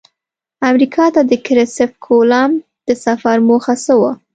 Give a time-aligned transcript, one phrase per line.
[0.69, 2.55] امریکا ته د کرسف کولمب
[2.87, 4.11] د سفر موخه څه وه؟